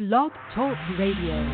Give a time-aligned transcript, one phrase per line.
[0.00, 1.46] Blog Talk Radio.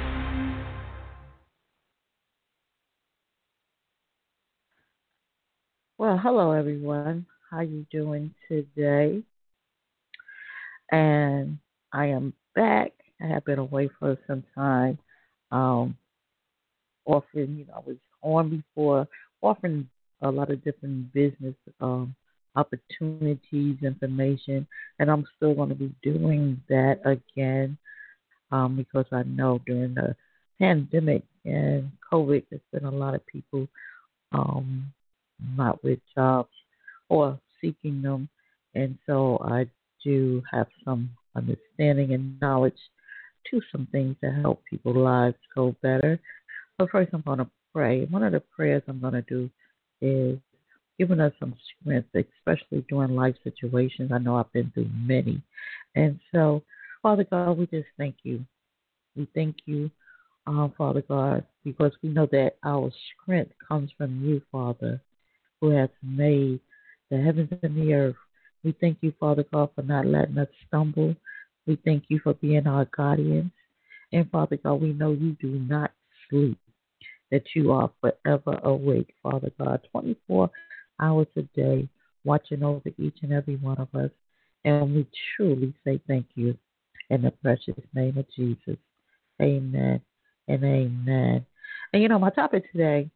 [5.98, 7.26] Well, hello everyone.
[7.50, 9.20] How you doing today?
[10.92, 11.58] And
[11.92, 12.92] I am back.
[13.20, 15.00] I have been away for some time.
[15.50, 15.96] Um,
[17.04, 19.08] offering, you know, I was on before,
[19.42, 19.88] offering
[20.22, 22.14] a lot of different business um,
[22.54, 24.68] opportunities, information,
[25.00, 27.76] and I'm still going to be doing that again
[28.50, 30.14] um, because I know during the
[30.58, 33.68] pandemic and COVID, there's been a lot of people
[34.32, 34.92] um,
[35.56, 36.50] not with jobs
[37.08, 38.28] or seeking them.
[38.74, 39.66] And so I
[40.04, 42.78] do have some understanding and knowledge
[43.50, 46.18] to some things to help people's lives go better.
[46.78, 48.06] But first, I'm going to pray.
[48.06, 49.50] One of the prayers I'm going to do
[50.00, 50.38] is
[50.98, 54.10] giving us some strength, especially during life situations.
[54.12, 55.42] I know I've been through many.
[55.94, 56.62] And so,
[57.02, 58.44] Father God, we just thank you.
[59.14, 59.90] We thank you,
[60.46, 62.90] uh, Father God, because we know that our
[63.22, 65.00] strength comes from you, Father
[65.60, 66.60] who has made
[67.10, 68.16] the heavens and the earth.
[68.64, 71.14] We thank you, Father God, for not letting us stumble.
[71.66, 73.52] We thank you for being our guardians.
[74.12, 75.92] And Father God, we know you do not
[76.28, 76.58] sleep,
[77.30, 80.50] that you are forever awake, Father God, 24
[81.00, 81.88] hours a day,
[82.24, 84.10] watching over each and every one of us.
[84.64, 86.56] And we truly say thank you
[87.10, 88.78] in the precious name of Jesus.
[89.40, 90.00] Amen
[90.48, 91.46] and amen.
[91.92, 93.10] And you know, my topic today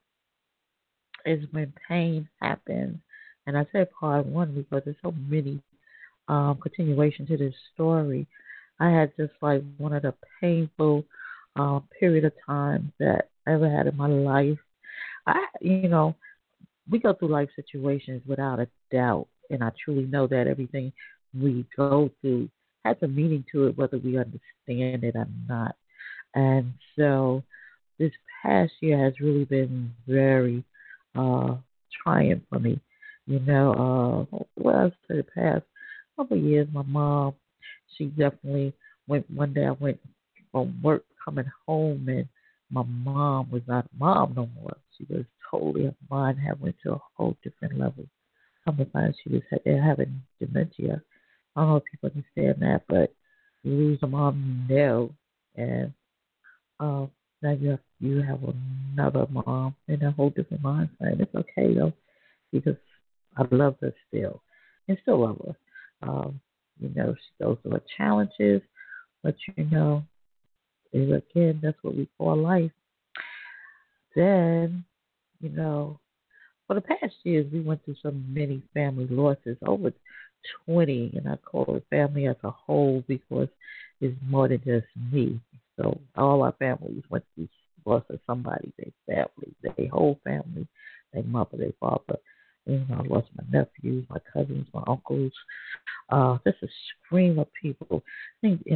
[1.27, 2.99] is when pain happens.
[3.47, 5.61] And I said part one because there's so many
[6.29, 8.27] um, continuation to this story.
[8.79, 11.05] I had just like one of the painful
[11.57, 14.59] uh, period of time that I ever had in my life.
[15.27, 16.15] I, you know,
[16.91, 20.93] we go through life situations without a doubt, and I truly know that everything
[21.39, 22.49] we go through
[22.85, 25.77] has a meaning to it, whether we understand it or not.
[26.35, 27.43] And so,
[27.99, 30.65] this past year has really been very
[31.15, 31.57] uh,
[32.03, 32.81] trying for me.
[33.27, 35.65] You know, uh, well, for the past
[36.17, 37.35] couple of years, my mom,
[37.97, 38.73] she definitely
[39.07, 39.31] went.
[39.31, 39.99] One day, I went
[40.51, 42.29] from work coming home, and
[42.71, 44.77] my mom was not a mom no more.
[44.97, 48.05] She was totally her mind had went to a whole different level.
[48.65, 51.03] Come to find she was having dementia.
[51.57, 53.13] I don't know if people understand that, but
[53.63, 55.11] you lose a mom, know,
[55.57, 55.93] and
[56.79, 57.11] um,
[57.43, 61.21] now you have you have another mom in a whole different mind frame.
[61.21, 61.93] It's okay though,
[62.53, 62.77] because
[63.37, 64.43] I love her still,
[64.89, 66.09] and still love her.
[66.09, 66.41] Um,
[66.81, 68.63] you know, through her challenges,
[69.23, 70.03] but you know,
[70.93, 72.71] again that's what we call life.
[74.17, 74.85] Then,
[75.41, 76.01] you know,
[76.67, 79.93] for the past years we went through so many family losses, over
[80.65, 83.49] twenty, and I call it family as a whole because
[84.01, 85.41] it's more than just me.
[85.77, 87.49] So all our families went through
[87.87, 90.67] loss of somebody, their family, their whole family,
[91.13, 92.19] their mother, their father.
[92.67, 95.33] You know, I lost my nephews, my cousins, my uncles.
[96.11, 96.69] Uh, just a
[97.07, 98.03] scream of people.
[98.45, 98.67] I think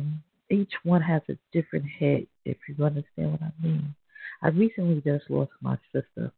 [0.50, 3.94] each one has a different head, if you understand what I mean.
[4.42, 6.32] I recently just lost my sister.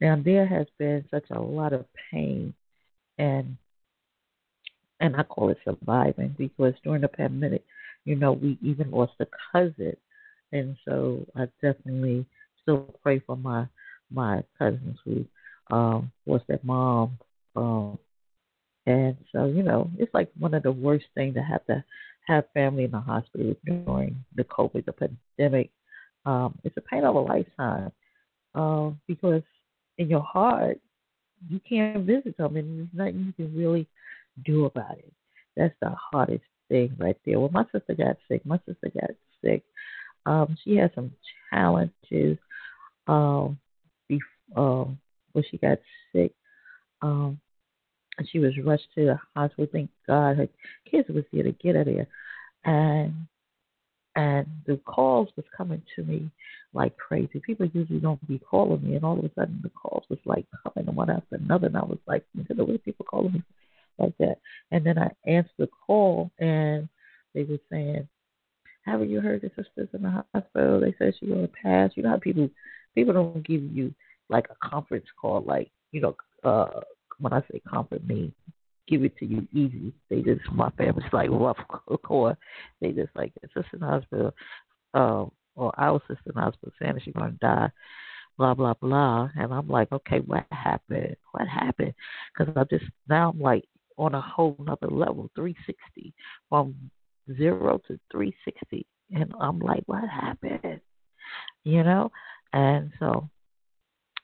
[0.00, 2.54] Now there has been such a lot of pain
[3.18, 3.56] and
[5.02, 7.62] and I call it surviving because during the pandemic
[8.04, 9.96] you know, we even lost a cousin,
[10.50, 12.26] and so I definitely
[12.62, 13.66] still pray for my
[14.10, 15.24] my cousins who
[15.74, 17.18] um, lost their mom.
[17.56, 17.98] Um,
[18.86, 21.84] and so, you know, it's like one of the worst things to have to
[22.26, 25.70] have family in the hospital during the COVID, the pandemic.
[26.26, 27.92] Um, it's a pain of a lifetime
[28.54, 29.42] um, because
[29.98, 30.78] in your heart,
[31.48, 33.86] you can't visit them and there's nothing you can really
[34.44, 35.12] do about it.
[35.56, 37.40] That's the hardest thing right there.
[37.40, 39.10] Well, my sister got sick, my sister got
[39.44, 39.62] sick.
[40.24, 41.12] Um, she had some
[41.50, 42.38] challenges
[43.06, 43.58] um,
[44.08, 44.24] before,
[44.56, 44.98] um,
[45.32, 45.78] when she got
[46.12, 46.32] sick.
[47.02, 47.40] Um,
[48.18, 49.66] and she was rushed to the hospital.
[49.72, 50.48] Thank God her
[50.90, 52.06] kids was there to get her there.
[52.64, 53.26] And
[54.14, 56.30] and the calls was coming to me
[56.74, 57.40] like crazy.
[57.40, 60.46] People usually don't be calling me, and all of a sudden the calls was like
[60.62, 63.42] coming one after another, and I was like, you know, the way people calling me
[64.02, 64.38] like that.
[64.70, 66.88] And then I answered the call and
[67.34, 68.08] they were saying,
[68.84, 70.80] haven't you heard the sister's in the hospital?
[70.80, 71.92] They said she's gonna pass.
[71.94, 72.50] You know how people
[72.94, 73.94] people don't give you
[74.28, 76.80] like a conference call, like you know, uh,
[77.18, 78.32] when I say comfort me,
[78.88, 79.92] give it to you easy.
[80.10, 81.58] They just my family's like rough
[82.04, 82.36] core.
[82.80, 84.34] They just like it's just in the hospital,
[84.94, 87.70] um, or our sister in the hospital saying she's gonna die,
[88.36, 89.28] blah blah blah.
[89.36, 91.16] And I'm like, okay, what happened?
[91.30, 91.94] What happened?
[92.36, 93.64] Because I just now I'm like
[93.98, 96.12] on a whole nother level, 360
[96.48, 96.74] from
[97.36, 100.80] zero to 360, and I'm like, what happened?
[101.64, 102.10] You know,
[102.52, 103.28] and so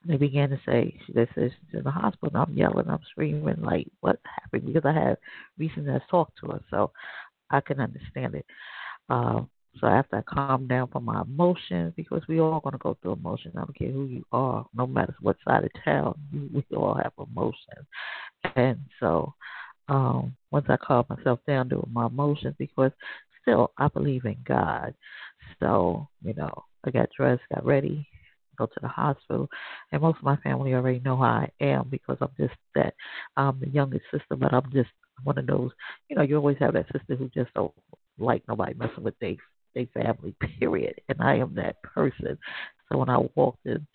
[0.07, 2.29] they began to say, they said she's in the hospital.
[2.29, 4.67] And I'm yelling, I'm screaming, like, what happened?
[4.67, 5.19] Because I had
[5.59, 6.93] recently talked to her, so
[7.51, 8.47] I can understand it.
[9.09, 9.43] Uh,
[9.81, 13.55] so after I calm down from my emotions, because we all to go through emotions.
[13.57, 16.15] I don't care who you are, no matter what side of town,
[16.53, 17.87] we all have emotions.
[18.57, 19.35] And so
[19.89, 22.93] um, once I calmed myself down to my emotions, because
[23.43, 24.95] still I believe in God.
[25.61, 26.51] So, you know,
[26.85, 28.07] I got dressed, got ready,
[28.57, 29.49] go to the hospital.
[29.93, 32.95] And most of my family already know how I am because I'm just that
[33.37, 34.91] I'm the youngest sister, but I'm just
[35.25, 35.71] one of those.
[36.09, 37.73] You know, you always have that sister who just don't
[38.19, 39.35] like nobody messing with their
[39.75, 40.35] their family.
[40.59, 41.01] Period.
[41.09, 42.39] And I am that person.
[42.91, 43.87] So when I walked in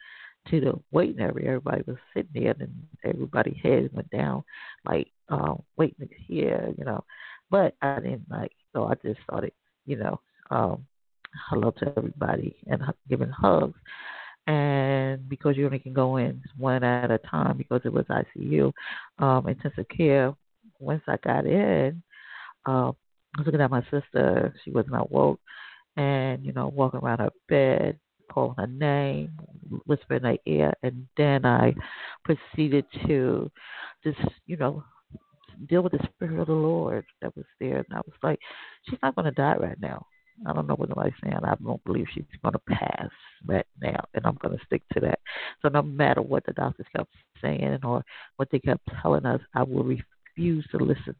[0.49, 4.43] to the waiting area, everybody was sitting there, and everybody's head went down,
[4.85, 7.03] like um, waiting to hear, you know.
[7.49, 9.53] But I didn't like, so I just started,
[9.85, 10.19] you know,
[10.49, 10.85] um,
[11.49, 13.77] hello to everybody and giving hugs
[14.47, 18.71] and because you only can go in one at a time because it was ICU,
[19.19, 20.33] um, intensive care.
[20.79, 22.03] Once I got in,
[22.67, 24.53] uh, I was looking at my sister.
[24.63, 25.39] She was not woke,
[25.95, 27.99] and you know, walking around her bed,
[28.33, 29.31] calling her name,
[29.85, 31.75] whispering in her ear, and then I
[32.23, 33.51] proceeded to
[34.03, 34.83] just, you know,
[35.69, 37.77] deal with the spirit of the Lord that was there.
[37.77, 38.39] And I was like,
[38.89, 40.05] she's not going to die right now.
[40.47, 41.37] I don't know what nobody's saying.
[41.43, 43.09] I don't believe she's going to pass
[43.45, 45.19] right now, and I'm going to stick to that.
[45.61, 48.03] So no matter what the doctors kept saying or
[48.37, 49.83] what they kept telling us, I will
[50.35, 51.15] refuse to listen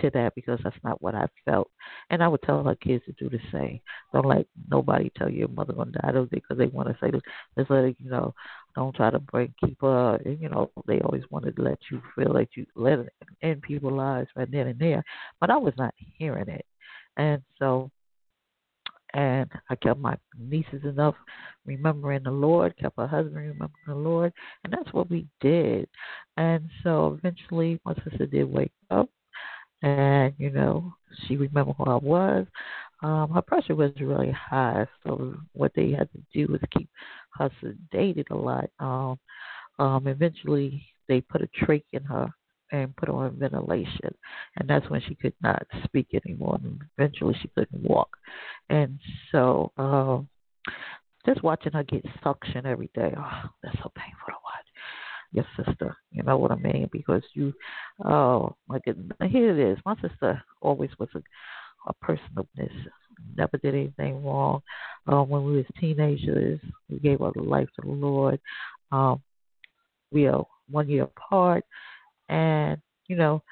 [0.00, 1.70] to that because that's not what I felt.
[2.10, 3.80] And I would tell her kids to do the same.
[4.12, 7.10] Don't let nobody tell you your mother to die because they want to say,
[7.56, 8.34] let's let it, you know,
[8.74, 10.20] don't try to break, keep her.
[10.24, 13.12] And, you know, they always wanted to let you feel like you let it
[13.42, 15.04] in people's lives right then and there.
[15.40, 16.64] But I was not hearing it.
[17.16, 17.90] And so
[19.14, 21.14] and I kept my nieces enough
[21.66, 24.32] remembering the Lord, kept her husband remembering the Lord,
[24.64, 25.88] and that's what we did.
[26.36, 29.08] And so eventually, my sister did wake up,
[29.82, 30.92] and you know,
[31.26, 32.46] she remembered who I was.
[33.02, 36.88] Um, her pressure was really high, so what they had to do was keep
[37.34, 38.68] her sedated a lot.
[38.78, 39.18] Um,
[39.78, 42.30] um, eventually, they put a trach in her
[42.72, 44.14] and put on ventilation.
[44.56, 46.58] And that's when she could not speak anymore.
[46.62, 48.16] And eventually she couldn't walk.
[48.68, 48.98] And
[49.32, 50.28] so um,
[51.26, 54.66] just watching her get suction every day, oh, that's so painful to watch.
[55.32, 56.88] Your sister, you know what I mean?
[56.90, 57.52] Because you,
[58.04, 59.78] oh my goodness, here it is.
[59.86, 61.20] My sister always was a,
[61.86, 62.72] a person of this,
[63.36, 64.60] never did anything wrong.
[65.06, 68.40] Um, when we was teenagers, we gave our life to the Lord.
[68.90, 69.22] Um,
[70.10, 71.64] we are one year apart
[72.30, 73.42] and you know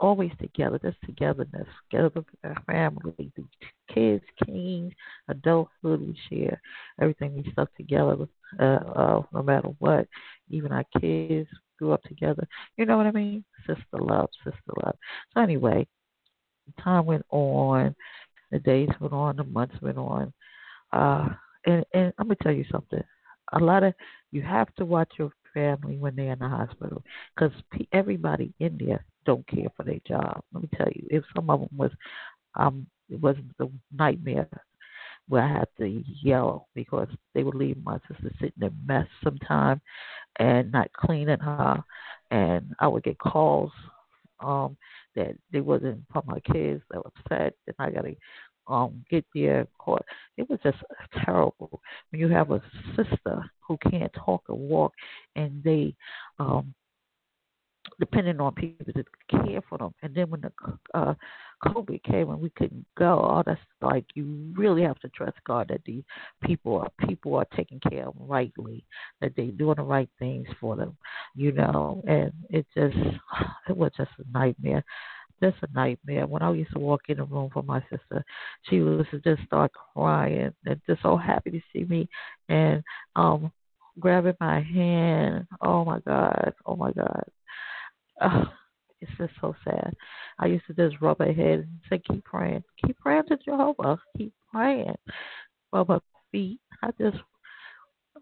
[0.00, 3.44] always together, just togetherness, together with our family, the
[3.94, 4.92] kids, teens,
[5.28, 6.60] adulthood, we share
[7.00, 7.34] everything.
[7.36, 8.16] We stuck together,
[8.60, 10.08] uh, uh, no matter what.
[10.50, 12.46] Even our kids grew up together.
[12.76, 13.44] You know what I mean?
[13.66, 14.96] Sister love, sister love.
[15.34, 15.86] So anyway,
[16.82, 17.94] time went on,
[18.50, 20.32] the days went on, the months went on,
[20.92, 21.28] uh,
[21.66, 23.02] and and I'm gonna tell you something.
[23.52, 23.94] A lot of
[24.32, 27.02] you have to watch your family when they're in the hospital
[27.34, 27.52] because
[27.92, 30.42] everybody in there don't care for their job.
[30.52, 31.90] Let me tell you, if some of them was,
[32.54, 34.48] um, it was the nightmare
[35.28, 39.80] where I had to yell because they would leave my sister sitting in mess sometime
[40.38, 41.82] and not cleaning her,
[42.30, 43.70] and I would get calls
[44.40, 44.76] um
[45.14, 48.14] that they wasn't from my kids that were upset, and I got to
[48.66, 50.04] um get there court.
[50.36, 50.78] It was just
[51.24, 52.62] terrible when you have a
[52.96, 54.92] sister who can't talk or walk
[55.36, 55.94] and they
[56.38, 56.74] um
[57.98, 59.94] depending on people to care for them.
[60.02, 60.52] And then when the
[60.94, 61.14] uh,
[61.64, 65.68] COVID came and we couldn't go, oh, that's like you really have to trust God
[65.68, 66.02] that these
[66.42, 68.84] people are people are taking care of rightly,
[69.20, 70.96] that they're doing the right things for them,
[71.34, 72.02] you know.
[72.06, 72.96] And it just
[73.68, 74.84] it was just a nightmare
[75.42, 76.26] just a nightmare.
[76.26, 78.24] When I used to walk in the room for my sister,
[78.68, 82.08] she to just start crying and just so happy to see me
[82.48, 82.82] and
[83.16, 83.52] um
[83.98, 85.46] grabbing my hand.
[85.60, 86.54] Oh my God.
[86.66, 87.24] Oh my God.
[88.20, 88.44] Uh,
[89.00, 89.94] it's just so sad.
[90.38, 92.62] I used to just rub her head and say, Keep praying.
[92.86, 93.98] Keep praying to Jehovah.
[94.16, 94.94] Keep praying
[95.70, 96.60] from her feet.
[96.82, 97.18] I just,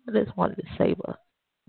[0.09, 1.17] I just wanted to save her.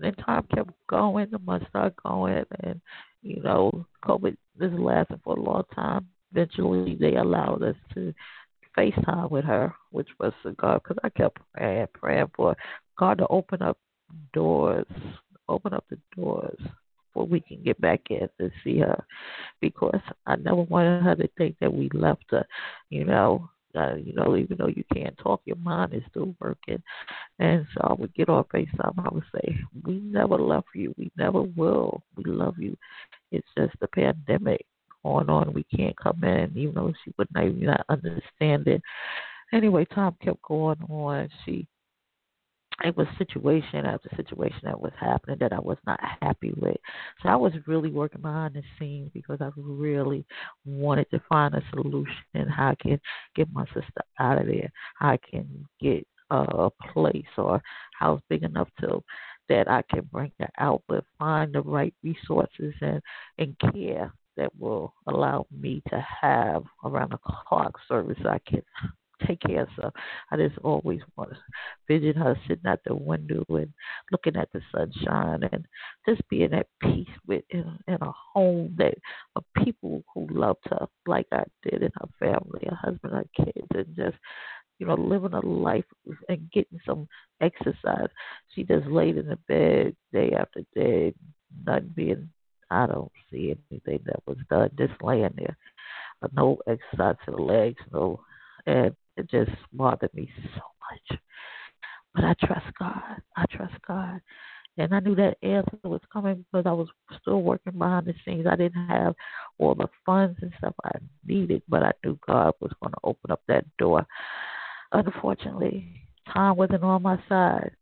[0.00, 2.80] And time kept going, the months started going, and
[3.22, 6.08] you know, COVID is lasting for a long time.
[6.32, 8.12] Eventually, they allowed us to
[8.76, 12.56] FaceTime with her, which was God, because I kept praying, praying for
[12.98, 13.78] God to open up
[14.32, 14.86] doors,
[15.48, 16.58] open up the doors
[17.12, 19.04] where we can get back in to see her,
[19.60, 22.46] because I never wanted her to think that we left her,
[22.88, 23.50] you know.
[23.74, 26.82] Uh, you know, even though you can't talk, your mind is still working.
[27.38, 28.94] And so I would get on FaceTime.
[28.98, 30.94] I would say, We never left you.
[30.98, 32.02] We never will.
[32.16, 32.76] We love you.
[33.30, 34.64] It's just the pandemic
[35.02, 35.52] going on.
[35.52, 38.82] We can't come in, even though she would not even not understand it.
[39.52, 41.28] Anyway, time kept going on.
[41.44, 41.66] She
[42.84, 46.76] it was situation after situation that was happening that I was not happy with.
[47.22, 50.24] So I was really working behind the scenes because I really
[50.64, 53.00] wanted to find a solution and how I can
[53.34, 54.70] get my sister out of there.
[54.96, 57.62] How I can get a place or
[57.98, 59.02] house big enough to
[59.48, 63.02] that I can bring her out, but find the right resources and
[63.38, 68.62] and care that will allow me to have around the clock service I can
[69.26, 69.92] take care of stuff.
[70.30, 71.38] I just always want to
[71.88, 73.72] visit her sitting at the window and
[74.10, 75.66] looking at the sunshine and
[76.08, 78.94] just being at peace with in, in a home that
[79.36, 83.68] of people who loved her like I did in her family, her husband, her kids,
[83.74, 84.16] and just
[84.78, 85.84] you know, living a life
[86.28, 87.06] and getting some
[87.40, 88.08] exercise.
[88.52, 91.14] She just laid in the bed day after day,
[91.64, 92.30] not being
[92.72, 95.56] I don't see anything that was done, just laying there.
[96.34, 98.20] No exercise to the legs, no
[98.66, 101.20] and it just bothered me so much.
[102.14, 103.22] But I trust God.
[103.36, 104.20] I trust God.
[104.78, 106.88] And I knew that answer was coming because I was
[107.20, 108.46] still working behind the scenes.
[108.50, 109.14] I didn't have
[109.58, 110.92] all the funds and stuff I
[111.26, 114.06] needed, but I knew God was going to open up that door.
[114.92, 117.72] Unfortunately, time wasn't on my side.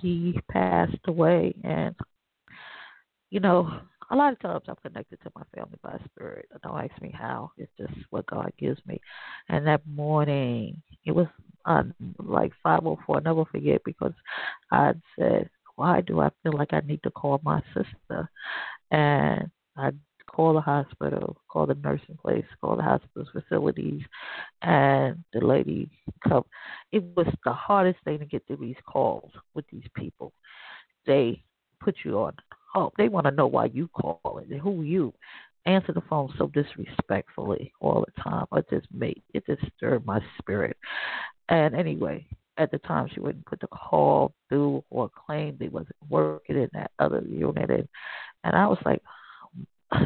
[0.00, 1.94] She passed away, and
[3.30, 6.46] you know, a lot of times I'm connected to my family by spirit.
[6.62, 7.52] Don't ask me how.
[7.56, 9.00] It's just what God gives me.
[9.48, 11.26] And that morning, it was
[11.64, 11.84] uh,
[12.18, 12.98] like 5:04.
[13.08, 14.12] I'll never forget because
[14.72, 18.28] I said, "Why do I feel like I need to call my sister?"
[18.90, 19.92] And I
[20.26, 24.02] call the hospital, call the nursing place, call the hospital's facilities,
[24.62, 25.88] and the lady
[26.26, 26.44] come.
[26.92, 30.32] It was the hardest thing to get through these calls with these people.
[31.06, 31.42] They
[31.80, 32.34] put you on
[32.74, 35.12] Oh, They want to know why you calling and who you.
[35.66, 38.46] Answer the phone so disrespectfully all the time.
[38.52, 39.44] It just made it
[39.76, 40.76] stirred my spirit.
[41.48, 45.96] And anyway, at the time she wouldn't put the call through or claim they wasn't
[46.08, 47.88] working in that other unit and
[48.44, 49.02] and I was like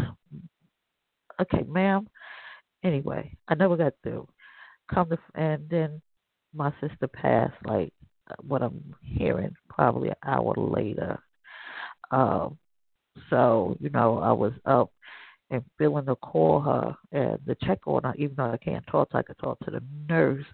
[1.41, 2.09] Okay, ma'am.
[2.85, 4.29] Anyway, I never got through.
[4.93, 6.01] Come to and then
[6.55, 7.93] my sister passed like
[8.31, 11.19] uh, what I'm hearing probably an hour later
[12.11, 12.59] um,
[13.31, 14.91] so, you know, I was up
[15.51, 19.09] and feeling to call her and the check on her, even though I can't talk,
[19.13, 20.45] I could talk to the nurse.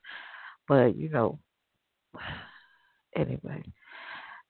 [0.69, 1.39] But, you know,
[3.17, 3.63] anyway,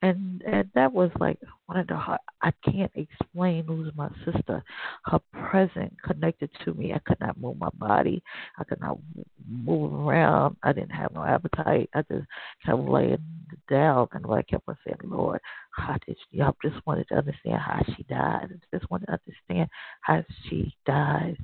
[0.02, 4.62] and and that was like one of the hard, I can't explain losing my sister.
[5.04, 6.92] Her presence connected to me.
[6.92, 8.22] I could not move my body.
[8.58, 8.98] I could not
[9.46, 10.56] move around.
[10.62, 11.90] I didn't have no appetite.
[11.94, 12.26] I just
[12.64, 13.18] kept laying
[13.68, 15.40] down, and I kept on saying, "Lord,
[15.72, 18.48] how did she?" I just wanted to understand how she died.
[18.50, 19.68] I just wanted to understand
[20.00, 21.36] how she died,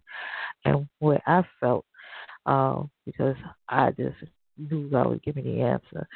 [0.65, 1.85] and what I felt,
[2.47, 3.37] uh, because
[3.69, 4.17] I just
[4.57, 6.09] knew God would give me the answer.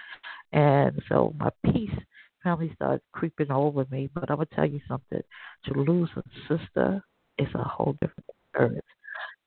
[0.52, 1.90] And so my peace
[2.42, 4.08] family started creeping over me.
[4.14, 5.22] But I'm gonna tell you something:
[5.66, 7.02] to lose a sister
[7.38, 8.86] is a whole different experience.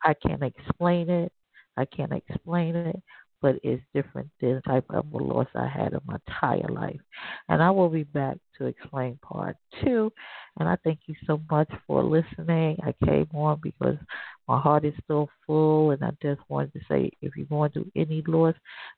[0.03, 1.31] I can't explain it.
[1.77, 3.01] I can't explain it,
[3.41, 7.00] but it's different than the type of loss I had in my entire life.
[7.50, 10.12] And I will be back to explain part two.
[10.59, 12.77] And I thank you so much for listening.
[12.83, 13.97] I came on because
[14.47, 17.91] my heart is still full, and I just wanted to say if you're going through
[17.95, 18.55] any loss,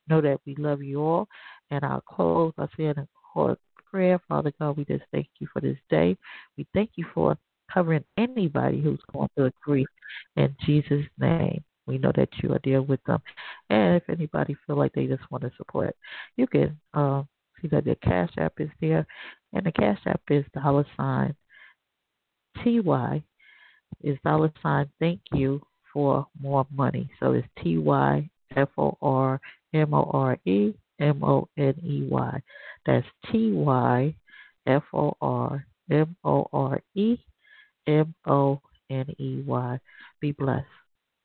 [0.10, 1.28] know that we love you all.
[1.72, 3.58] And I'll close by saying, of course,
[3.96, 4.20] prayer.
[4.28, 6.18] Father God, we just thank you for this day.
[6.58, 7.38] We thank you for
[7.74, 9.88] covering anybody who's going through grief
[10.36, 11.64] in Jesus' name.
[11.88, 13.22] We know that you are there with them.
[13.70, 15.96] And if anybody feel like they just want to support,
[16.36, 17.24] you can uh,
[17.62, 19.08] see that the Cash App is there.
[19.54, 21.34] And the Cash App is dollar sign
[22.62, 23.24] TY
[24.04, 25.62] is dollar sign thank you
[25.94, 27.10] for more money.
[27.22, 29.40] So it's T Y F O R
[29.74, 32.42] M O R E M O N E Y.
[32.86, 34.16] That's T Y
[34.66, 37.18] F O R M O R E
[37.88, 39.80] M O N E Y.
[40.20, 40.66] Be blessed.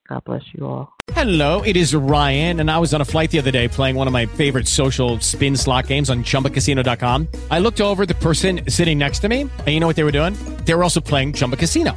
[0.08, 0.92] God bless you all.
[1.12, 4.08] Hello, it is Ryan, and I was on a flight the other day playing one
[4.08, 7.28] of my favorite social spin slot games on chumbacasino.com.
[7.50, 10.12] I looked over the person sitting next to me, and you know what they were
[10.12, 10.34] doing?
[10.64, 11.96] They were also playing Chumba Casino.